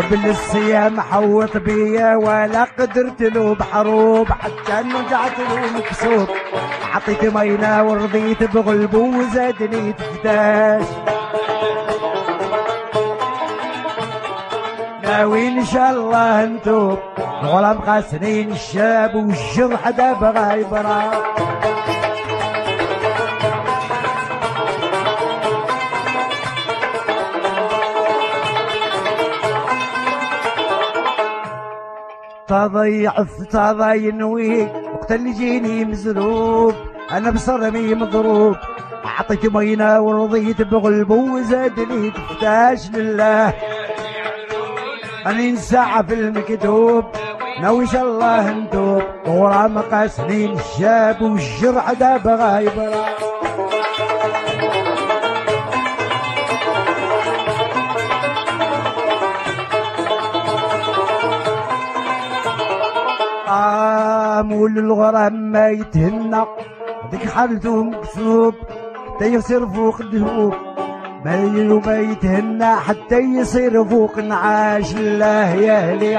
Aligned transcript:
قبل 0.00 0.30
الصيام 0.30 1.00
حوط 1.00 1.56
بيا 1.56 2.16
ولا 2.16 2.64
قدرت 2.78 3.22
له 3.22 3.54
بحروب 3.54 4.28
حتى 4.28 4.72
رجعت 4.72 5.38
له 5.38 5.78
مكسوب. 5.78 6.28
عطيت 6.94 7.24
مينا 7.24 7.82
ورضيت 7.82 8.44
بغلبه 8.44 8.98
وزادني 8.98 9.92
تفتاش 9.92 10.86
ناوي 15.02 15.48
إن 15.48 15.64
شاء 15.64 15.90
الله 15.90 16.44
نتوب 16.44 16.98
الغرام 17.42 17.78
قاسنين 17.78 18.52
الشاب 18.52 19.14
والجرح 19.14 19.90
داب 19.90 20.24
غايبرا 20.24 21.02
تضيع 32.50 33.12
تضيع 33.50 34.14
نويك 34.14 34.72
وقت 34.94 35.12
اللي 35.12 35.32
جيني 35.32 35.84
مزروب 35.84 36.74
أنا 37.12 37.30
بصرمي 37.30 37.94
مضروب. 37.94 38.56
أعطيت 39.04 39.46
مينا 39.46 39.98
ورضيت 39.98 40.62
بغلبه 40.62 41.14
وزادني 41.14 42.10
تفتاش 42.10 42.90
لله. 42.90 43.54
اني 45.26 45.56
ساعة 45.56 46.02
في 46.02 46.14
المكتوب 46.14 47.04
ناوي 47.60 47.86
شاء 47.86 48.04
الله 48.04 48.50
ندوب. 48.50 49.02
ورا 49.26 49.66
مقاسنين 49.66 50.52
الشاب 50.52 51.22
والجرح 51.22 51.92
داب 51.92 52.26
غايبرا 52.28 53.29
الغرام 64.78 65.52
ما 65.52 65.68
يتهنى. 65.68 66.44
ديك 67.10 67.28
حالته 67.28 67.84
مكسوب 67.84 68.54
حتى 69.20 69.26
يصير 69.34 69.66
فوق 69.66 70.00
الدهوب 70.00 70.54
ما 71.24 71.36
ما 71.86 71.98
يتهنى 71.98 72.76
حتى 72.76 73.18
يصير 73.18 73.84
فوق 73.84 74.18
نعاش 74.18 74.94
الله 74.94 75.54
يا 75.54 75.78
هلي 75.78 76.16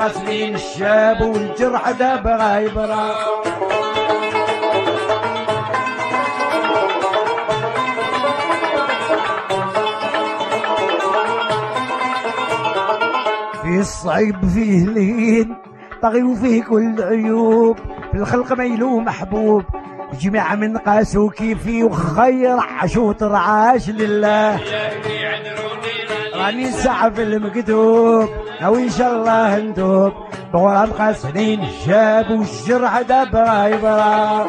قاسمين 0.00 0.54
الشاب 0.54 1.20
والجرح 1.20 1.90
داب 1.90 2.26
غايبرا 2.26 3.14
في 13.62 13.78
الصعيب 13.80 14.48
فيه 14.54 14.86
لين 14.86 15.56
طغي 16.02 16.22
وفيه 16.22 16.62
كل 16.62 17.02
عيوب 17.02 17.76
في 18.12 18.18
الخلق 18.18 18.52
ميلو 18.52 19.00
محبوب 19.00 19.62
جميع 20.20 20.54
من 20.54 20.76
قاسو 20.76 21.28
كيفي 21.30 21.84
وخير 21.84 22.56
عشوط 22.80 23.22
رعاش 23.22 23.90
لله. 23.90 24.60
راني 26.34 26.70
ساعة 26.70 27.10
في 27.10 27.22
المكتوب 27.22 28.28
ناوي 28.60 28.82
إن 28.82 28.90
شاء 28.90 29.16
الله 29.16 29.58
ندوب. 29.58 30.12
بغرام 30.54 30.90
قاسنين 30.90 31.60
الشاب 31.62 32.30
والجرح 32.30 33.00
داب 33.00 33.36
غايبرا 33.36 34.46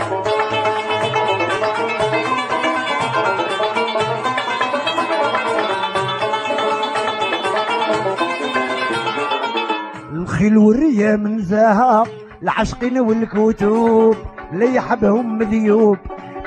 الخيل 10.41 10.57
والريا 10.57 11.15
من 11.15 11.39
زهق 11.39 12.07
العشقين 12.43 12.99
والكتوب 12.99 14.15
اللي 14.53 14.75
يحبهم 14.75 15.37
مذيوب. 15.37 15.97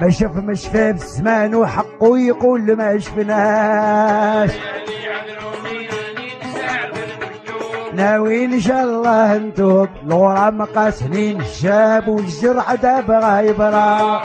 ما 0.00 0.10
شاف 0.10 0.36
ما 0.36 0.54
شفاه 0.54 0.90
بالزمان 0.90 1.54
وحقه 1.54 2.18
يقول 2.18 2.76
ما 2.76 2.98
شفناش. 2.98 4.50
ناوي 7.94 8.44
إن 8.44 8.60
شاء 8.60 8.84
الله 8.84 9.38
نتوب 9.38 9.88
الغرام 10.06 10.62
قاسنين 10.62 11.40
الشاب 11.40 12.08
والجرح 12.08 12.74
داب 12.74 13.10
غايبرا 13.10 14.22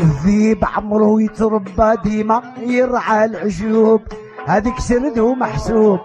الذيب 0.00 0.64
عمره 0.64 1.22
يتربى 1.22 1.96
ديما 2.04 2.42
يرعى 2.58 3.24
العشوب 3.24 4.00
هذيك 4.46 4.78
سرد 4.78 5.18
ومحسوب 5.18 5.98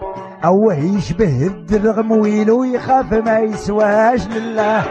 أوه 0.44 0.74
يشبه 0.74 1.46
الدرغم 1.46 2.10
ويلو 2.12 2.64
يخاف 2.64 3.12
ما 3.12 3.38
يسواش 3.38 4.26
لله. 4.26 4.84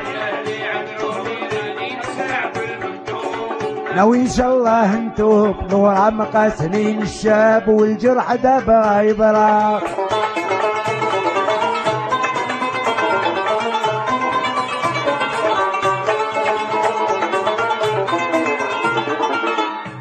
ناوي 3.95 4.21
إن 4.21 4.27
شاء 4.27 4.57
الله 4.57 4.95
نتوب 4.95 5.55
نور 5.71 6.11
مقاسنين 6.11 7.01
الشاب 7.01 7.67
والجرح 7.67 8.35
داب 8.35 8.69
غايبرا 8.69 9.79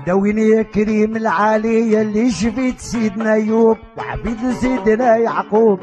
دويني 0.06 0.48
يا 0.48 0.62
كريم 0.62 1.16
العالي 1.16 2.00
اللي 2.02 2.30
شفيت 2.30 2.80
سيدنا 2.80 3.32
أيوب 3.32 3.76
وحفيد 3.96 4.52
سيدنا 4.52 5.16
يعقوب. 5.16 5.80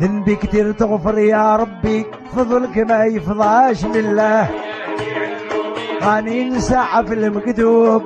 ذنبي 0.00 0.36
كتير 0.36 0.72
تغفر 0.72 1.18
يا 1.18 1.56
ربي 1.56 2.06
فضلك 2.36 2.78
ما 2.78 3.04
يفضاش 3.04 3.84
لله 3.84 4.50
راني 6.02 6.60
ساعة 6.60 7.02
في 7.02 7.14
المكتوب 7.14 8.02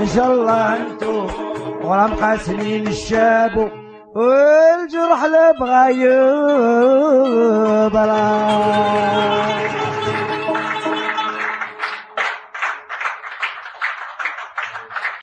إن 0.00 0.06
شاء 0.06 0.32
الله 0.32 0.78
نتوب 0.78 1.30
ورا 1.84 2.06
مقاسمين 2.06 2.86
الشاب. 2.86 3.70
والجرح 4.16 5.24
لا 5.24 5.52
بغايب 5.60 6.06